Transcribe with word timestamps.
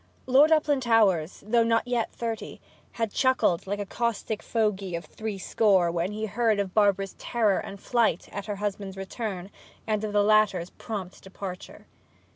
Lord 0.25 0.49
Uplandtowers, 0.51 1.43
though 1.45 1.63
not 1.63 1.87
yet 1.87 2.11
thirty, 2.11 2.59
had 2.93 3.13
chuckled 3.13 3.67
like 3.67 3.77
a 3.77 3.85
caustic 3.85 4.41
fogey 4.41 4.95
of 4.95 5.05
threescore 5.05 5.91
when 5.91 6.11
he 6.11 6.25
heard 6.25 6.59
of 6.59 6.73
Barbara's 6.73 7.13
terror 7.19 7.59
and 7.59 7.79
flight 7.79 8.27
at 8.31 8.47
her 8.47 8.55
husband's 8.55 8.97
return, 8.97 9.51
and 9.85 10.03
of 10.03 10.11
the 10.11 10.23
latter's 10.23 10.71
prompt 10.71 11.21
departure. 11.21 11.85